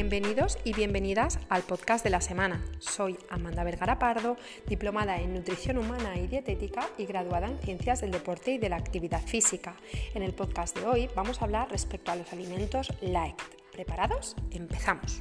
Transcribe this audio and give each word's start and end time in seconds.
Bienvenidos 0.00 0.58
y 0.62 0.74
bienvenidas 0.74 1.40
al 1.48 1.62
podcast 1.62 2.04
de 2.04 2.10
la 2.10 2.20
semana. 2.20 2.64
Soy 2.78 3.18
Amanda 3.30 3.64
Vergara 3.64 3.98
Pardo, 3.98 4.36
diplomada 4.68 5.16
en 5.16 5.34
nutrición 5.34 5.76
humana 5.76 6.16
y 6.16 6.28
dietética 6.28 6.88
y 6.98 7.04
graduada 7.04 7.48
en 7.48 7.58
ciencias 7.58 8.02
del 8.02 8.12
deporte 8.12 8.52
y 8.52 8.58
de 8.58 8.68
la 8.68 8.76
actividad 8.76 9.20
física. 9.20 9.74
En 10.14 10.22
el 10.22 10.34
podcast 10.34 10.78
de 10.78 10.86
hoy 10.86 11.10
vamos 11.16 11.42
a 11.42 11.46
hablar 11.46 11.72
respecto 11.72 12.12
a 12.12 12.14
los 12.14 12.32
alimentos 12.32 12.92
light. 13.00 13.42
¿Preparados? 13.72 14.36
Empezamos. 14.52 15.20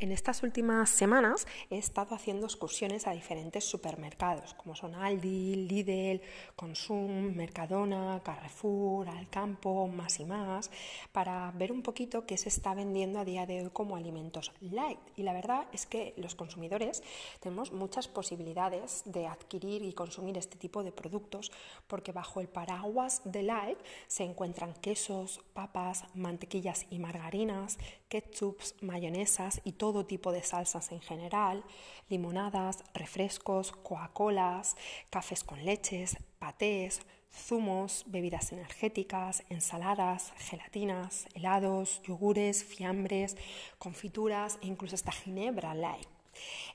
En 0.00 0.12
estas 0.12 0.44
últimas 0.44 0.90
semanas 0.90 1.48
he 1.70 1.76
estado 1.76 2.14
haciendo 2.14 2.46
excursiones 2.46 3.08
a 3.08 3.10
diferentes 3.10 3.64
supermercados, 3.64 4.54
como 4.54 4.76
son 4.76 4.94
Aldi, 4.94 5.66
Lidl, 5.66 6.22
Consum, 6.54 7.34
Mercadona, 7.34 8.22
Carrefour, 8.22 9.08
Alcampo, 9.08 9.88
más 9.88 10.20
y 10.20 10.24
más, 10.24 10.70
para 11.10 11.50
ver 11.50 11.72
un 11.72 11.82
poquito 11.82 12.26
qué 12.26 12.36
se 12.36 12.48
está 12.48 12.74
vendiendo 12.74 13.18
a 13.18 13.24
día 13.24 13.44
de 13.44 13.62
hoy 13.62 13.70
como 13.72 13.96
alimentos 13.96 14.52
light. 14.60 15.00
Y 15.16 15.24
la 15.24 15.32
verdad 15.32 15.66
es 15.72 15.84
que 15.84 16.14
los 16.16 16.36
consumidores 16.36 17.02
tenemos 17.40 17.72
muchas 17.72 18.06
posibilidades 18.06 19.02
de 19.04 19.26
adquirir 19.26 19.82
y 19.82 19.94
consumir 19.94 20.38
este 20.38 20.58
tipo 20.58 20.84
de 20.84 20.92
productos, 20.92 21.50
porque 21.88 22.12
bajo 22.12 22.40
el 22.40 22.46
paraguas 22.46 23.22
de 23.24 23.42
light 23.42 23.78
se 24.06 24.22
encuentran 24.22 24.74
quesos, 24.74 25.40
papas, 25.54 26.04
mantequillas 26.14 26.86
y 26.88 27.00
margarinas, 27.00 27.78
ketchups, 28.08 28.76
mayonesas 28.80 29.60
y 29.64 29.72
todo 29.72 29.87
tipo 30.04 30.32
de 30.32 30.42
salsas 30.42 30.92
en 30.92 31.00
general, 31.00 31.64
limonadas, 32.08 32.84
refrescos, 32.94 33.72
Coca-Colas, 33.72 34.76
cafés 35.10 35.44
con 35.44 35.64
leches, 35.64 36.16
patés, 36.38 37.00
zumos, 37.32 38.04
bebidas 38.06 38.52
energéticas, 38.52 39.42
ensaladas, 39.48 40.32
gelatinas, 40.38 41.26
helados, 41.34 42.00
yogures, 42.02 42.64
fiambres, 42.64 43.36
confituras 43.78 44.58
e 44.62 44.66
incluso 44.66 44.94
hasta 44.94 45.12
ginebra 45.12 45.74
light. 45.74 46.17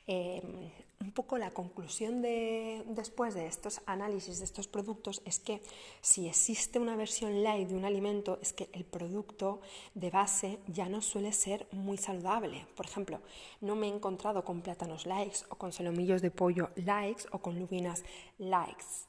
Em, 0.06 0.70
un 1.04 1.12
poco 1.12 1.38
la 1.38 1.52
conclusión 1.52 2.22
de, 2.22 2.84
después 2.88 3.34
de 3.34 3.46
estos 3.46 3.82
análisis 3.86 4.40
de 4.40 4.46
estos 4.46 4.68
productos 4.68 5.22
es 5.26 5.38
que 5.40 5.62
si 6.02 6.28
existe 6.28 6.80
una 6.80 6.96
versión 6.96 7.44
light 7.44 7.68
de 7.68 7.76
un 7.76 7.84
alimento 7.84 8.40
es 8.42 8.54
que 8.54 8.70
el 8.72 8.86
producto 8.86 9.60
de 9.96 10.10
base 10.10 10.60
ya 10.68 10.88
no 10.88 11.02
suele 11.02 11.34
ser 11.34 11.68
muy 11.72 11.98
saludable. 11.98 12.66
Por 12.76 12.86
ejemplo, 12.86 13.20
no 13.60 13.76
me 13.76 13.88
he 13.88 13.90
encontrado 13.90 14.46
con 14.46 14.62
plátanos 14.62 15.06
likes 15.06 15.40
o 15.50 15.56
con 15.56 15.74
solomillos 15.74 16.22
de 16.22 16.32
pollo 16.32 16.70
likes 16.76 17.26
o 17.32 17.40
con 17.40 17.60
lubinas 17.60 18.04
likes. 18.38 19.08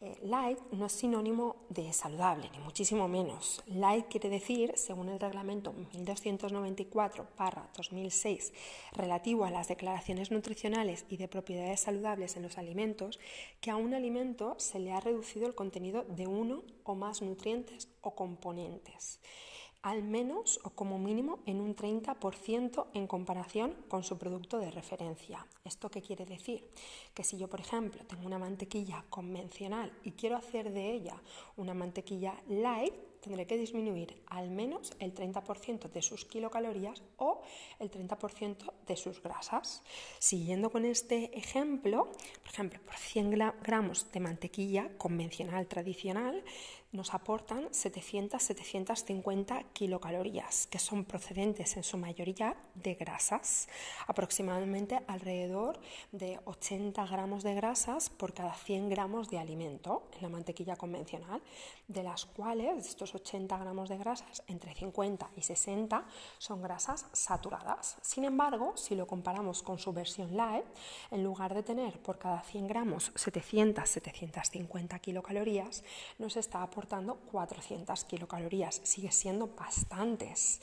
Eh, 0.00 0.18
light 0.22 0.58
no 0.72 0.86
es 0.86 0.92
sinónimo 0.92 1.56
de 1.68 1.92
saludable, 1.92 2.50
ni 2.50 2.58
muchísimo 2.58 3.06
menos. 3.08 3.62
Light 3.66 4.06
quiere 4.08 4.28
decir, 4.28 4.72
según 4.76 5.08
el 5.08 5.20
reglamento 5.20 5.72
1294-2006, 5.72 8.52
relativo 8.92 9.44
a 9.44 9.50
las 9.50 9.68
declaraciones 9.68 10.30
nutricionales 10.30 11.06
y 11.08 11.16
de 11.16 11.28
propiedades 11.28 11.80
saludables 11.80 12.36
en 12.36 12.42
los 12.42 12.58
alimentos, 12.58 13.18
que 13.60 13.70
a 13.70 13.76
un 13.76 13.94
alimento 13.94 14.56
se 14.58 14.78
le 14.78 14.92
ha 14.92 15.00
reducido 15.00 15.46
el 15.46 15.54
contenido 15.54 16.04
de 16.04 16.26
uno 16.26 16.62
o 16.82 16.94
más 16.94 17.22
nutrientes 17.22 17.88
o 18.00 18.14
componentes 18.14 19.20
al 19.84 20.02
menos 20.02 20.60
o 20.64 20.70
como 20.70 20.98
mínimo 20.98 21.40
en 21.44 21.60
un 21.60 21.76
30% 21.76 22.86
en 22.94 23.06
comparación 23.06 23.76
con 23.86 24.02
su 24.02 24.16
producto 24.16 24.58
de 24.58 24.70
referencia. 24.70 25.46
¿Esto 25.62 25.90
qué 25.90 26.00
quiere 26.00 26.24
decir? 26.24 26.66
Que 27.12 27.22
si 27.22 27.36
yo, 27.36 27.48
por 27.48 27.60
ejemplo, 27.60 28.02
tengo 28.06 28.24
una 28.24 28.38
mantequilla 28.38 29.04
convencional 29.10 29.92
y 30.02 30.12
quiero 30.12 30.36
hacer 30.36 30.72
de 30.72 30.90
ella 30.90 31.20
una 31.58 31.74
mantequilla 31.74 32.34
light, 32.48 32.94
tendré 33.24 33.46
que 33.46 33.56
disminuir 33.56 34.22
al 34.26 34.50
menos 34.50 34.92
el 34.98 35.14
30% 35.14 35.88
de 35.88 36.02
sus 36.02 36.24
kilocalorías 36.26 37.02
o 37.16 37.40
el 37.78 37.90
30% 37.90 38.72
de 38.86 38.96
sus 38.96 39.22
grasas. 39.22 39.82
Siguiendo 40.18 40.70
con 40.70 40.84
este 40.84 41.36
ejemplo, 41.36 42.12
por 42.42 42.52
ejemplo, 42.52 42.80
por 42.84 42.96
100 42.96 43.30
gramos 43.62 44.12
de 44.12 44.20
mantequilla 44.20 44.90
convencional 44.98 45.66
tradicional, 45.66 46.44
nos 46.94 47.12
aportan 47.12 47.70
700-750 47.70 49.64
kilocalorías, 49.72 50.68
que 50.68 50.78
son 50.78 51.04
procedentes 51.04 51.76
en 51.76 51.82
su 51.82 51.98
mayoría 51.98 52.56
de 52.76 52.94
grasas, 52.94 53.68
aproximadamente 54.06 55.00
alrededor 55.08 55.80
de 56.12 56.38
80 56.44 57.04
gramos 57.06 57.42
de 57.42 57.54
grasas 57.54 58.10
por 58.10 58.32
cada 58.32 58.54
100 58.54 58.90
gramos 58.90 59.28
de 59.28 59.40
alimento 59.40 60.08
en 60.14 60.22
la 60.22 60.28
mantequilla 60.28 60.76
convencional, 60.76 61.42
de 61.88 62.04
las 62.04 62.26
cuales 62.26 62.96
de 62.96 63.06
estos 63.14 63.34
80 63.34 63.58
gramos 63.58 63.88
de 63.88 63.96
grasas, 63.96 64.42
entre 64.46 64.74
50 64.74 65.30
y 65.36 65.42
60 65.42 66.04
son 66.38 66.62
grasas 66.62 67.06
saturadas. 67.12 67.96
Sin 68.02 68.24
embargo, 68.24 68.76
si 68.76 68.94
lo 68.94 69.06
comparamos 69.06 69.62
con 69.62 69.78
su 69.78 69.92
versión 69.92 70.36
light, 70.36 70.64
en 71.10 71.22
lugar 71.24 71.54
de 71.54 71.62
tener 71.62 72.00
por 72.00 72.18
cada 72.18 72.42
100 72.42 72.66
gramos 72.66 73.12
700-750 73.14 75.00
kilocalorías, 75.00 75.84
nos 76.18 76.36
está 76.36 76.62
aportando 76.62 77.16
400 77.30 78.04
kilocalorías. 78.04 78.80
Sigue 78.84 79.10
siendo 79.10 79.48
bastantes. 79.48 80.60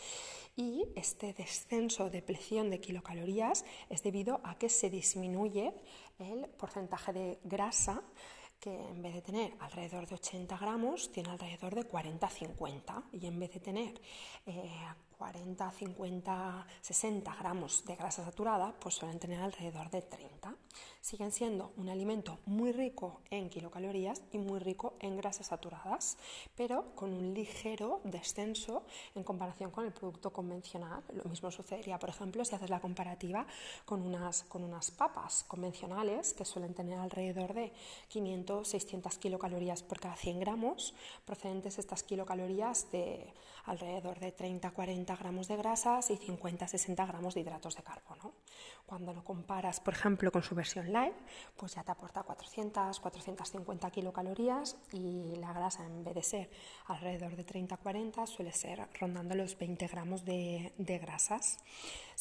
Y 0.55 0.85
este 0.95 1.33
descenso 1.33 2.09
de 2.09 2.21
presión 2.21 2.69
de 2.69 2.81
kilocalorías 2.81 3.63
es 3.89 4.03
debido 4.03 4.41
a 4.43 4.55
que 4.55 4.69
se 4.69 4.89
disminuye 4.89 5.73
el 6.19 6.47
porcentaje 6.49 7.13
de 7.13 7.39
grasa 7.43 8.03
que 8.61 8.69
en 8.69 9.01
vez 9.01 9.15
de 9.15 9.21
tener 9.21 9.53
alrededor 9.59 10.07
de 10.07 10.15
80 10.15 10.57
gramos, 10.57 11.11
tiene 11.11 11.31
alrededor 11.31 11.73
de 11.73 11.87
40-50 11.89 13.03
y 13.11 13.25
en 13.25 13.39
vez 13.39 13.51
de 13.53 13.59
tener 13.59 14.01
eh, 14.45 14.71
40, 15.21 15.69
50, 15.69 16.65
60 16.81 17.35
gramos 17.35 17.85
de 17.85 17.95
grasa 17.95 18.25
saturada, 18.25 18.73
pues 18.79 18.95
suelen 18.95 19.19
tener 19.19 19.39
alrededor 19.39 19.91
de 19.91 20.01
30. 20.01 20.55
Siguen 20.99 21.31
siendo 21.31 21.73
un 21.77 21.89
alimento 21.89 22.39
muy 22.45 22.71
rico 22.71 23.21
en 23.29 23.47
kilocalorías 23.47 24.23
y 24.31 24.39
muy 24.39 24.59
rico 24.59 24.95
en 24.99 25.17
grasas 25.17 25.47
saturadas, 25.47 26.17
pero 26.55 26.95
con 26.95 27.13
un 27.13 27.35
ligero 27.35 28.01
descenso 28.03 28.83
en 29.13 29.23
comparación 29.23 29.69
con 29.69 29.85
el 29.85 29.91
producto 29.91 30.33
convencional. 30.33 31.03
Lo 31.13 31.25
mismo 31.25 31.51
sucedería, 31.51 31.99
por 31.99 32.09
ejemplo, 32.09 32.43
si 32.43 32.55
haces 32.55 32.71
la 32.71 32.79
comparativa 32.79 33.45
con 33.85 34.01
unas, 34.01 34.41
con 34.43 34.63
unas 34.63 34.89
papas 34.89 35.43
convencionales 35.47 36.33
que 36.33 36.45
suelen 36.45 36.73
tener 36.73 36.97
alrededor 36.97 37.53
de 37.53 37.73
500, 38.07 38.67
600 38.67 39.17
kilocalorías 39.19 39.83
por 39.83 39.99
cada 39.99 40.15
100 40.15 40.39
gramos, 40.39 40.95
procedentes 41.25 41.77
estas 41.77 42.01
kilocalorías 42.01 42.91
de 42.91 43.31
alrededor 43.65 44.19
de 44.19 44.31
30, 44.31 44.71
40 44.71 45.10
gramos 45.17 45.47
de 45.47 45.57
grasas 45.57 46.09
y 46.09 46.17
50-60 46.17 47.07
gramos 47.07 47.33
de 47.33 47.41
hidratos 47.41 47.75
de 47.75 47.83
carbono. 47.83 48.33
Cuando 48.85 49.13
lo 49.13 49.23
comparas, 49.23 49.79
por 49.79 49.93
ejemplo, 49.93 50.31
con 50.31 50.43
su 50.43 50.55
versión 50.55 50.91
light, 50.91 51.13
pues 51.55 51.75
ya 51.75 51.83
te 51.83 51.91
aporta 51.91 52.23
400-450 52.23 53.91
kilocalorías 53.91 54.77
y 54.91 55.35
la 55.37 55.53
grasa, 55.53 55.85
en 55.85 56.03
vez 56.03 56.15
de 56.15 56.23
ser 56.23 56.49
alrededor 56.87 57.35
de 57.35 57.45
30-40, 57.45 58.27
suele 58.27 58.51
ser 58.51 58.87
rondando 58.99 59.35
los 59.35 59.57
20 59.57 59.87
gramos 59.87 60.25
de, 60.25 60.73
de 60.77 60.97
grasas. 60.99 61.59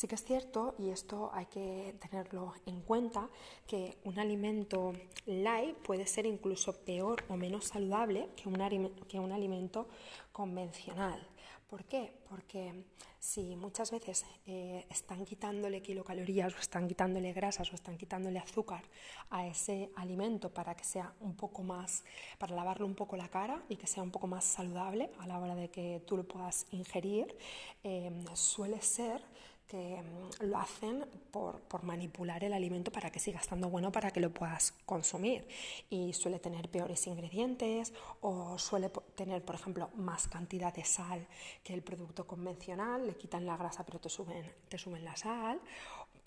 Sí 0.01 0.09
que 0.09 0.15
es 0.15 0.25
cierto, 0.25 0.75
y 0.79 0.89
esto 0.89 1.31
hay 1.35 1.45
que 1.45 1.95
tenerlo 2.01 2.55
en 2.65 2.81
cuenta, 2.81 3.29
que 3.67 3.99
un 4.05 4.19
alimento 4.19 4.95
light 5.27 5.77
puede 5.77 6.07
ser 6.07 6.25
incluso 6.25 6.73
peor 6.73 7.23
o 7.29 7.37
menos 7.37 7.67
saludable 7.67 8.31
que 8.35 8.49
un, 8.49 8.89
que 9.07 9.21
un 9.21 9.31
alimento 9.31 9.89
convencional. 10.33 11.21
¿Por 11.69 11.85
qué? 11.85 12.15
Porque 12.31 12.87
si 13.19 13.55
muchas 13.57 13.91
veces 13.91 14.25
eh, 14.47 14.87
están 14.89 15.27
quitándole 15.27 15.83
kilocalorías 15.83 16.55
o 16.55 16.59
están 16.59 16.89
quitándole 16.89 17.35
grasas 17.35 17.71
o 17.71 17.75
están 17.75 17.99
quitándole 17.99 18.39
azúcar 18.39 18.83
a 19.29 19.47
ese 19.47 19.91
alimento 19.97 20.49
para 20.49 20.75
que 20.75 20.85
sea 20.85 21.13
un 21.21 21.37
poco 21.37 21.63
más, 21.63 22.05
para 22.39 22.57
lavarle 22.57 22.87
un 22.87 22.95
poco 22.95 23.19
la 23.19 23.29
cara 23.29 23.63
y 23.69 23.77
que 23.77 23.87
sea 23.87 24.03
un 24.03 24.11
poco 24.11 24.27
más 24.27 24.47
saludable 24.47 25.11
a 25.19 25.27
la 25.27 25.39
hora 25.39 25.55
de 25.55 25.69
que 25.69 26.03
tú 26.07 26.17
lo 26.17 26.25
puedas 26.25 26.67
ingerir, 26.71 27.37
eh, 27.85 28.11
suele 28.33 28.81
ser 28.81 29.23
que 29.71 30.03
mm, 30.03 30.47
lo 30.47 30.59
hacen 30.59 31.07
por, 31.31 31.61
manipular 31.83 32.43
el 32.43 32.53
alimento 32.53 32.91
para 32.91 33.11
que 33.11 33.21
siga 33.21 33.39
estando 33.39 33.71
bueno 33.71 33.93
para 33.93 34.11
que 34.11 34.21
lo 34.21 34.31
puedas 34.31 34.75
consumir. 34.85 35.47
Y 35.89 36.13
suele 36.13 36.39
tener 36.41 36.69
peores 36.69 37.07
ingredientes 37.07 37.93
o 38.21 38.59
suele 38.59 38.91
tener, 39.15 39.45
por 39.45 39.55
ejemplo, 39.55 39.91
más 39.95 40.27
cantidad 40.27 40.75
de 40.75 40.85
sal 40.85 41.27
que 41.63 41.73
el 41.73 41.83
producto 41.83 42.27
convencional. 42.27 43.07
Le 43.07 43.17
quitan 43.17 43.47
la 43.47 43.57
grasa 43.57 43.85
pero 43.85 44.01
te 44.01 44.09
suben, 44.09 44.45
te 44.69 44.77
suben 44.77 45.05
la 45.05 45.17
sal 45.17 45.61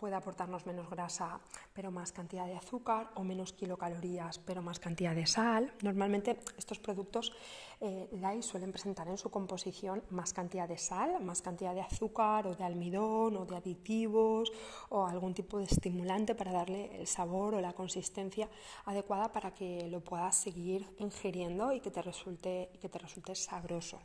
puede 0.04 0.16
aportarnos 0.16 0.66
menos 0.66 0.90
grasa 0.90 1.40
pero 1.74 1.90
más 1.90 2.12
cantidad 2.12 2.46
de 2.46 2.58
azúcar 2.58 3.12
o 3.16 3.24
menos 3.24 3.54
kilocalorías 3.54 4.38
pero 4.40 4.62
más 4.62 4.78
cantidad 4.78 5.16
de 5.16 5.26
sal. 5.26 5.72
Normalmente 5.82 6.42
estos 6.58 6.78
productos 6.78 7.32
eh, 7.80 8.10
suelen 8.42 8.74
presentar 8.74 9.08
en 9.08 9.18
su 9.18 9.32
composición 9.32 10.04
más 10.10 10.34
cantidad 10.34 10.68
de 10.68 10.78
sal, 10.78 11.24
más 11.24 11.42
cantidad 11.42 11.74
de 11.74 11.80
azúcar 11.80 12.48
o 12.48 12.54
de 12.54 12.66
almidón 12.66 13.38
o 13.38 13.46
de 13.46 13.56
aditivos 13.56 14.52
o 14.90 15.08
algún 15.08 15.34
tipo 15.34 15.58
de 15.58 15.68
estimulante 15.72 16.36
para 16.36 16.52
darle 16.52 17.00
el 17.00 17.08
sabor 17.08 17.56
o 17.56 17.62
la 17.62 17.72
consistencia 17.72 18.50
adecuada 18.84 19.32
para 19.32 19.54
que 19.54 19.88
lo 19.88 20.02
puedas 20.02 20.36
seguir 20.36 20.86
ingiriendo 21.00 21.72
y 21.72 21.80
que 21.80 21.92
te 21.92 22.02
resulte, 22.02 22.72
que 22.82 22.90
te 22.90 23.00
resulte 23.00 23.36
sabroso. 23.36 24.02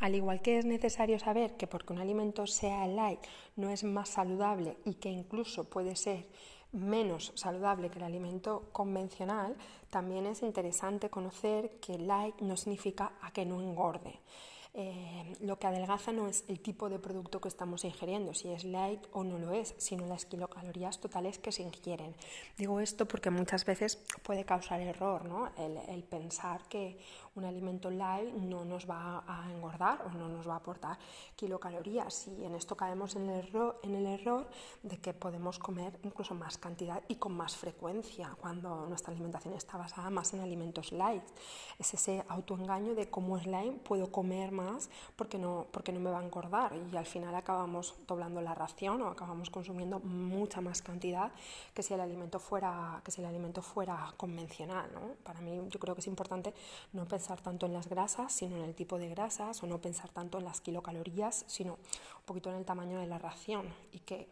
Al 0.00 0.14
igual 0.14 0.40
que 0.40 0.58
es 0.58 0.64
necesario 0.64 1.18
saber 1.18 1.56
que 1.56 1.66
porque 1.66 1.92
un 1.92 1.98
alimento 1.98 2.46
sea 2.46 2.86
light 2.86 3.20
no 3.56 3.70
es 3.70 3.82
más 3.82 4.10
saludable 4.10 4.76
y 4.84 4.94
que 4.94 5.10
incluso 5.10 5.64
puede 5.64 5.96
ser 5.96 6.26
menos 6.72 7.32
saludable 7.34 7.90
que 7.90 7.98
el 7.98 8.04
alimento 8.04 8.68
convencional, 8.72 9.56
también 9.90 10.26
es 10.26 10.42
interesante 10.42 11.10
conocer 11.10 11.78
que 11.80 11.98
light 11.98 12.38
no 12.40 12.56
significa 12.56 13.12
a 13.22 13.32
que 13.32 13.46
no 13.46 13.60
engorde. 13.60 14.20
Eh, 14.74 15.34
lo 15.40 15.58
que 15.58 15.66
adelgaza 15.66 16.12
no 16.12 16.28
es 16.28 16.44
el 16.46 16.60
tipo 16.60 16.88
de 16.88 16.98
producto 16.98 17.40
que 17.40 17.48
estamos 17.48 17.84
ingiriendo, 17.84 18.34
si 18.34 18.50
es 18.50 18.64
light 18.64 19.00
o 19.12 19.24
no 19.24 19.38
lo 19.38 19.52
es, 19.52 19.74
sino 19.78 20.06
las 20.06 20.26
kilocalorías 20.26 21.00
totales 21.00 21.38
que 21.38 21.52
se 21.52 21.62
ingieren. 21.62 22.14
Digo 22.58 22.78
esto 22.78 23.08
porque 23.08 23.30
muchas 23.30 23.64
veces 23.64 23.96
puede 24.22 24.44
causar 24.44 24.80
error, 24.80 25.24
¿no? 25.24 25.50
el 25.56 26.04
pensar 26.04 26.62
que 26.68 26.98
un 27.38 27.44
alimento 27.44 27.90
light 27.90 28.34
no 28.34 28.64
nos 28.64 28.88
va 28.88 29.22
a 29.26 29.50
engordar 29.50 30.02
o 30.06 30.10
no 30.10 30.28
nos 30.28 30.46
va 30.46 30.54
a 30.54 30.56
aportar 30.56 30.98
kilocalorías 31.36 32.28
y 32.28 32.44
en 32.44 32.54
esto 32.54 32.76
caemos 32.76 33.14
en 33.14 33.30
el 33.30 33.46
error, 33.46 33.78
en 33.82 33.94
el 33.94 34.06
error 34.06 34.48
de 34.82 34.98
que 34.98 35.14
podemos 35.14 35.58
comer 35.58 35.98
incluso 36.02 36.34
más 36.34 36.58
cantidad 36.58 37.02
y 37.08 37.14
con 37.14 37.36
más 37.36 37.56
frecuencia 37.56 38.36
cuando 38.40 38.86
nuestra 38.86 39.12
alimentación 39.12 39.54
está 39.54 39.78
basada 39.78 40.10
más 40.10 40.34
en 40.34 40.40
alimentos 40.40 40.92
light. 40.92 41.22
Es 41.78 41.94
ese 41.94 42.24
autoengaño 42.28 42.94
de 42.94 43.08
cómo 43.08 43.38
es 43.38 43.46
light 43.46 43.78
puedo 43.82 44.10
comer 44.10 44.50
más 44.50 44.90
porque 45.14 45.38
no, 45.38 45.66
porque 45.70 45.92
no 45.92 46.00
me 46.00 46.10
va 46.10 46.18
a 46.18 46.24
engordar 46.24 46.72
y 46.92 46.96
al 46.96 47.06
final 47.06 47.34
acabamos 47.36 47.94
doblando 48.06 48.40
la 48.40 48.54
ración 48.54 49.00
o 49.02 49.08
acabamos 49.08 49.48
consumiendo 49.50 50.00
mucha 50.00 50.60
más 50.60 50.82
cantidad 50.82 51.30
que 51.72 51.82
si 51.84 51.94
el 51.94 52.00
alimento 52.00 52.40
fuera, 52.40 53.00
que 53.04 53.12
si 53.12 53.20
el 53.20 53.28
alimento 53.28 53.62
fuera 53.62 54.12
convencional. 54.16 54.90
¿no? 54.92 55.14
Para 55.22 55.40
mí 55.40 55.60
yo 55.70 55.78
creo 55.78 55.94
que 55.94 56.00
es 56.00 56.06
importante 56.08 56.52
no 56.92 57.06
pensar 57.06 57.27
tanto 57.36 57.66
en 57.66 57.72
las 57.72 57.88
grasas, 57.88 58.32
sino 58.32 58.56
en 58.56 58.62
el 58.64 58.74
tipo 58.74 58.98
de 58.98 59.08
grasas, 59.08 59.62
o 59.62 59.66
no 59.66 59.80
pensar 59.80 60.10
tanto 60.10 60.38
en 60.38 60.44
las 60.44 60.60
kilocalorías, 60.60 61.44
sino 61.46 61.74
un 61.74 62.24
poquito 62.24 62.50
en 62.50 62.56
el 62.56 62.64
tamaño 62.64 62.98
de 62.98 63.06
la 63.06 63.18
ración. 63.18 63.66
Y 63.92 64.00
que, 64.00 64.28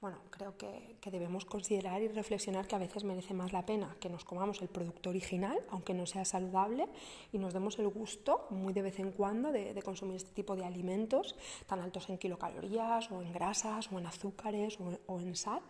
bueno, 0.00 0.18
creo 0.30 0.56
que, 0.56 0.96
debemos 1.10 1.46
considerar 1.46 2.02
y 2.02 2.08
reflexionar 2.08 2.66
que 2.66 2.76
a 2.76 2.78
veces 2.78 3.02
merece 3.02 3.32
más 3.32 3.52
la 3.54 3.64
pena 3.64 3.96
que 3.98 4.10
nos 4.10 4.26
comamos 4.26 4.60
el 4.60 4.68
producto 4.68 5.08
original, 5.08 5.58
aunque 5.70 5.94
no 5.94 6.04
sea 6.04 6.26
saludable, 6.26 6.86
y 7.32 7.38
nos 7.38 7.54
demos 7.54 7.78
el 7.78 7.88
gusto 7.88 8.46
muy 8.50 8.74
de 8.74 8.82
vez 8.82 8.98
en 8.98 9.10
cuando 9.10 9.50
de, 9.50 9.80
consumir 9.82 10.16
este 10.16 10.32
tipo 10.32 10.54
de 10.54 10.66
alimentos 10.66 11.34
tan 11.66 11.80
altos 11.80 12.10
en 12.10 12.18
kilocalorías, 12.18 13.10
o 13.10 13.22
en 13.22 13.32
grasas, 13.32 13.90
o 13.90 13.98
en 13.98 14.06
azúcares, 14.06 14.78
o, 14.78 14.98
o 15.06 15.18
en 15.18 15.34
sal. 15.34 15.62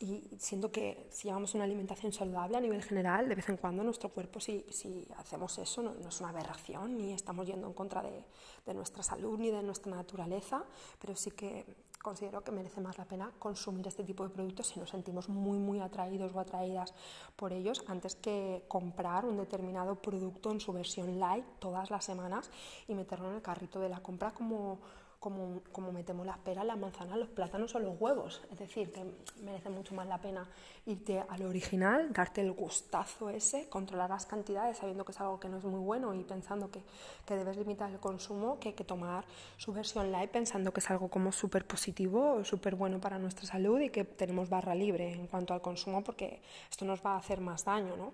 Y 0.00 0.22
siento 0.38 0.70
que 0.70 1.08
si 1.10 1.26
llevamos 1.26 1.54
una 1.54 1.64
alimentación 1.64 2.12
saludable 2.12 2.56
a 2.56 2.60
nivel 2.60 2.82
general, 2.84 3.28
de 3.28 3.34
vez 3.34 3.48
en 3.48 3.56
cuando 3.56 3.82
nuestro 3.82 4.10
cuerpo, 4.10 4.38
si, 4.38 4.64
si 4.70 5.04
hacemos 5.16 5.58
eso, 5.58 5.82
no, 5.82 6.08
es 6.08 6.20
una 6.20 6.28
aberración, 6.28 6.98
ni 6.98 7.12
estamos 7.12 7.46
yendo 7.48 7.66
en 7.66 7.72
contra 7.72 8.02
de, 8.02 8.24
de, 8.64 8.74
nuestra 8.74 9.02
salud 9.02 9.36
ni 9.38 9.50
de 9.50 9.60
nuestra 9.62 9.90
naturaleza, 9.90 10.64
pero 11.00 11.16
sí 11.16 11.32
que 11.32 11.64
considero 12.02 12.42
que 12.42 12.52
merece 12.52 12.80
más 12.80 12.98
la 12.98 13.04
pena 13.04 13.30
consumir 13.38 13.86
este 13.86 14.04
tipo 14.04 14.24
de 14.24 14.30
productos 14.30 14.68
si 14.68 14.80
nos 14.80 14.90
sentimos 14.90 15.28
muy, 15.28 15.58
muy 15.58 15.80
atraídos 15.80 16.34
o 16.34 16.40
atraídas 16.40 16.94
por 17.36 17.52
ellos, 17.52 17.84
antes 17.86 18.14
que 18.14 18.64
comprar 18.68 19.24
un 19.24 19.36
determinado 19.36 19.96
producto 19.96 20.50
en 20.50 20.60
su 20.60 20.72
versión 20.72 21.18
light 21.18 21.44
todas 21.58 21.90
las 21.90 22.04
semanas 22.04 22.50
y 22.86 22.94
meterlo 22.94 23.28
en 23.30 23.36
el 23.36 23.42
carrito 23.42 23.80
de 23.80 23.88
la 23.88 24.00
compra 24.00 24.32
como 24.32 24.78
como, 25.18 25.62
como 25.72 25.90
metemos 25.90 26.24
las 26.24 26.38
peras, 26.38 26.64
las 26.64 26.78
manzanas, 26.78 27.18
los 27.18 27.28
plátanos 27.28 27.74
o 27.74 27.80
los 27.80 28.00
huevos. 28.00 28.40
Es 28.52 28.58
decir, 28.58 28.92
que 28.92 29.04
merece 29.42 29.68
mucho 29.68 29.94
más 29.94 30.06
la 30.06 30.20
pena 30.20 30.48
irte 30.86 31.22
al 31.28 31.42
original, 31.42 32.12
darte 32.12 32.40
el 32.40 32.52
gustazo 32.52 33.28
ese, 33.28 33.68
controlar 33.68 34.10
las 34.10 34.26
cantidades 34.26 34.78
sabiendo 34.78 35.04
que 35.04 35.12
es 35.12 35.20
algo 35.20 35.40
que 35.40 35.48
no 35.48 35.58
es 35.58 35.64
muy 35.64 35.80
bueno 35.80 36.14
y 36.14 36.22
pensando 36.22 36.70
que, 36.70 36.82
que 37.26 37.34
debes 37.34 37.56
limitar 37.56 37.90
el 37.90 37.98
consumo, 37.98 38.58
que, 38.60 38.74
que 38.74 38.84
tomar 38.84 39.24
su 39.56 39.72
versión 39.72 40.12
light 40.12 40.30
pensando 40.30 40.72
que 40.72 40.80
es 40.80 40.90
algo 40.90 41.08
como 41.08 41.32
súper 41.32 41.66
positivo, 41.66 42.44
súper 42.44 42.76
bueno 42.76 43.00
para 43.00 43.18
nuestra 43.18 43.46
salud 43.46 43.80
y 43.80 43.90
que 43.90 44.04
tenemos 44.04 44.48
barra 44.48 44.74
libre 44.74 45.12
en 45.12 45.26
cuanto 45.26 45.52
al 45.52 45.60
consumo 45.60 46.04
porque 46.04 46.40
esto 46.70 46.84
nos 46.84 47.04
va 47.04 47.14
a 47.14 47.16
hacer 47.18 47.40
más 47.40 47.64
daño. 47.64 47.96
No, 47.96 48.12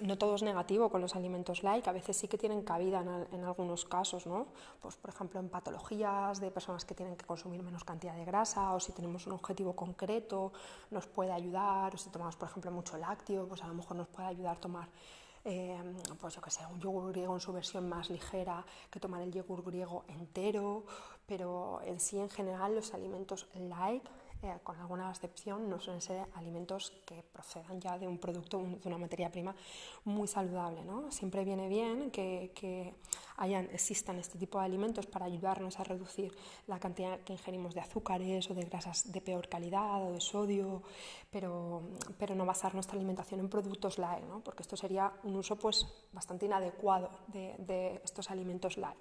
no 0.00 0.18
todo 0.18 0.34
es 0.34 0.42
negativo 0.42 0.90
con 0.90 1.00
los 1.00 1.16
alimentos 1.16 1.62
light, 1.62 1.88
a 1.88 1.92
veces 1.92 2.16
sí 2.18 2.28
que 2.28 2.36
tienen 2.36 2.62
cabida 2.62 3.00
en, 3.00 3.38
en 3.38 3.44
algunos 3.44 3.86
casos, 3.86 4.26
¿no? 4.26 4.48
pues, 4.80 4.96
por 4.96 5.10
ejemplo 5.10 5.40
en 5.40 5.48
patologías 5.48 6.25
de 6.34 6.50
personas 6.50 6.84
que 6.84 6.94
tienen 6.94 7.16
que 7.16 7.24
consumir 7.24 7.62
menos 7.62 7.84
cantidad 7.84 8.14
de 8.14 8.24
grasa 8.24 8.72
o 8.74 8.80
si 8.80 8.92
tenemos 8.92 9.26
un 9.26 9.34
objetivo 9.34 9.74
concreto 9.74 10.52
nos 10.90 11.06
puede 11.06 11.32
ayudar 11.32 11.96
si 11.98 12.10
tomamos, 12.10 12.36
por 12.36 12.48
ejemplo, 12.48 12.70
mucho 12.70 12.98
lácteo, 12.98 13.46
pues 13.46 13.62
a 13.62 13.68
lo 13.68 13.74
mejor 13.74 13.96
nos 13.96 14.08
puede 14.08 14.28
ayudar 14.28 14.56
a 14.56 14.60
tomar 14.60 14.88
eh, 15.48 15.78
pues 16.20 16.34
yo 16.34 16.40
que 16.42 16.50
sé, 16.50 16.66
un 16.66 16.80
yogur 16.80 17.12
griego 17.12 17.32
en 17.34 17.40
su 17.40 17.52
versión 17.52 17.88
más 17.88 18.10
ligera 18.10 18.64
que 18.90 18.98
tomar 18.98 19.22
el 19.22 19.32
yogur 19.32 19.62
griego 19.62 20.04
entero, 20.08 20.84
pero 21.24 21.80
en 21.84 22.00
sí, 22.00 22.18
en 22.18 22.28
general, 22.28 22.74
los 22.74 22.92
alimentos 22.92 23.46
light 23.54 24.02
eh, 24.42 24.58
con 24.62 24.78
alguna 24.78 25.10
excepción, 25.10 25.68
no 25.68 25.80
suelen 25.80 26.02
ser 26.02 26.26
alimentos 26.34 26.92
que 27.06 27.22
procedan 27.22 27.80
ya 27.80 27.98
de 27.98 28.06
un 28.06 28.18
producto, 28.18 28.58
de 28.58 28.88
una 28.88 28.98
materia 28.98 29.30
prima 29.30 29.54
muy 30.04 30.28
saludable. 30.28 30.84
¿no? 30.84 31.10
Siempre 31.10 31.44
viene 31.44 31.68
bien 31.68 32.10
que, 32.10 32.52
que 32.54 32.94
hayan, 33.38 33.64
existan 33.72 34.18
este 34.18 34.38
tipo 34.38 34.58
de 34.58 34.66
alimentos 34.66 35.06
para 35.06 35.26
ayudarnos 35.26 35.80
a 35.80 35.84
reducir 35.84 36.36
la 36.66 36.78
cantidad 36.78 37.18
que 37.20 37.32
ingerimos 37.32 37.74
de 37.74 37.80
azúcares 37.80 38.50
o 38.50 38.54
de 38.54 38.64
grasas 38.64 39.10
de 39.10 39.20
peor 39.20 39.48
calidad 39.48 40.02
o 40.02 40.12
de 40.12 40.20
sodio, 40.20 40.82
pero, 41.30 41.82
pero 42.18 42.34
no 42.34 42.44
basar 42.44 42.74
nuestra 42.74 42.96
alimentación 42.96 43.40
en 43.40 43.48
productos 43.48 43.98
light, 43.98 44.24
¿no? 44.24 44.40
porque 44.40 44.62
esto 44.62 44.76
sería 44.76 45.12
un 45.24 45.36
uso 45.36 45.56
pues, 45.56 45.86
bastante 46.12 46.46
inadecuado 46.46 47.10
de, 47.28 47.54
de 47.58 48.00
estos 48.04 48.30
alimentos 48.30 48.76
light. 48.76 48.98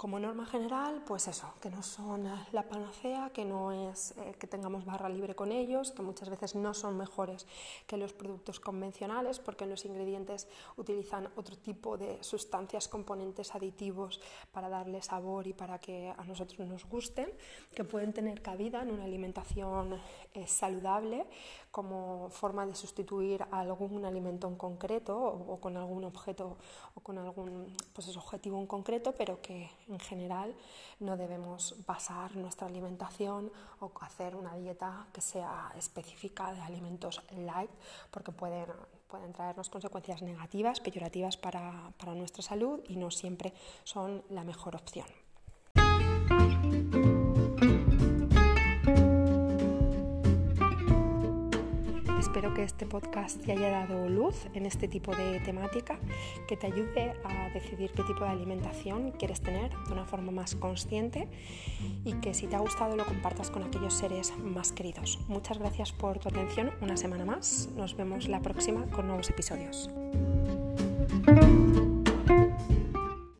Como 0.00 0.18
norma 0.18 0.46
general, 0.46 1.02
pues 1.06 1.28
eso, 1.28 1.52
que 1.60 1.68
no 1.68 1.82
son 1.82 2.24
la 2.52 2.62
panacea, 2.66 3.28
que 3.34 3.44
no 3.44 3.70
es 3.70 4.12
eh, 4.12 4.34
que 4.38 4.46
tengamos 4.46 4.86
barra 4.86 5.10
libre 5.10 5.34
con 5.34 5.52
ellos, 5.52 5.92
que 5.92 6.00
muchas 6.00 6.30
veces 6.30 6.54
no 6.54 6.72
son 6.72 6.96
mejores 6.96 7.46
que 7.86 7.98
los 7.98 8.14
productos 8.14 8.60
convencionales 8.60 9.40
porque 9.40 9.66
los 9.66 9.84
ingredientes 9.84 10.48
utilizan 10.78 11.28
otro 11.36 11.54
tipo 11.58 11.98
de 11.98 12.16
sustancias, 12.24 12.88
componentes 12.88 13.54
aditivos 13.54 14.22
para 14.52 14.70
darle 14.70 15.02
sabor 15.02 15.46
y 15.46 15.52
para 15.52 15.78
que 15.78 16.08
a 16.16 16.24
nosotros 16.24 16.66
nos 16.66 16.86
gusten, 16.86 17.30
que 17.74 17.84
pueden 17.84 18.14
tener 18.14 18.40
cabida 18.40 18.80
en 18.80 18.92
una 18.92 19.04
alimentación 19.04 20.00
eh, 20.32 20.46
saludable 20.46 21.26
como 21.70 22.30
forma 22.30 22.66
de 22.66 22.74
sustituir 22.74 23.44
algún 23.52 24.04
alimento 24.04 24.48
en 24.48 24.56
concreto 24.56 25.16
o, 25.16 25.60
con 25.60 25.76
algún 25.76 26.04
objeto 26.04 26.56
o 26.94 27.00
con 27.00 27.16
algún 27.18 27.72
pues 27.92 28.16
objetivo 28.16 28.58
en 28.58 28.66
concreto, 28.66 29.14
pero 29.16 29.40
que 29.40 29.70
en 29.88 30.00
general 30.00 30.54
no 30.98 31.16
debemos 31.16 31.76
basar 31.86 32.34
nuestra 32.34 32.66
alimentación 32.66 33.52
o 33.78 33.92
hacer 34.00 34.34
una 34.34 34.54
dieta 34.56 35.06
que 35.12 35.20
sea 35.20 35.72
específica 35.76 36.52
de 36.52 36.60
alimentos 36.60 37.22
light 37.36 37.70
porque 38.10 38.32
pueden, 38.32 38.66
pueden 39.08 39.32
traernos 39.32 39.70
consecuencias 39.70 40.22
negativas, 40.22 40.80
peyorativas 40.80 41.36
para, 41.36 41.92
para 41.98 42.14
nuestra 42.14 42.42
salud 42.42 42.80
y 42.88 42.96
no 42.96 43.10
siempre 43.12 43.52
son 43.84 44.24
la 44.30 44.42
mejor 44.42 44.74
opción. 44.74 45.06
Espero 52.30 52.54
que 52.54 52.62
este 52.62 52.86
podcast 52.86 53.44
te 53.44 53.50
haya 53.50 53.70
dado 53.70 54.08
luz 54.08 54.46
en 54.54 54.64
este 54.64 54.86
tipo 54.86 55.16
de 55.16 55.40
temática, 55.40 55.98
que 56.46 56.56
te 56.56 56.68
ayude 56.68 57.12
a 57.24 57.48
decidir 57.48 57.90
qué 57.90 58.04
tipo 58.04 58.22
de 58.22 58.30
alimentación 58.30 59.10
quieres 59.10 59.40
tener 59.40 59.72
de 59.88 59.92
una 59.92 60.04
forma 60.04 60.30
más 60.30 60.54
consciente 60.54 61.26
y 62.04 62.12
que 62.20 62.32
si 62.32 62.46
te 62.46 62.54
ha 62.54 62.60
gustado 62.60 62.94
lo 62.94 63.04
compartas 63.04 63.50
con 63.50 63.64
aquellos 63.64 63.94
seres 63.94 64.32
más 64.38 64.70
queridos. 64.70 65.18
Muchas 65.26 65.58
gracias 65.58 65.90
por 65.90 66.20
tu 66.20 66.28
atención 66.28 66.70
una 66.80 66.96
semana 66.96 67.24
más. 67.24 67.68
Nos 67.74 67.96
vemos 67.96 68.28
la 68.28 68.40
próxima 68.40 68.86
con 68.92 69.08
nuevos 69.08 69.28
episodios. 69.28 69.90